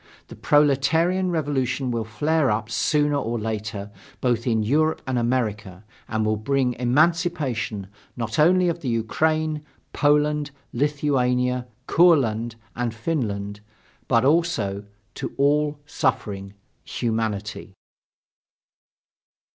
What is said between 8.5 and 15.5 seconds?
to the Ukraine, Poland, Lithuania, Courland, and Finland, but also to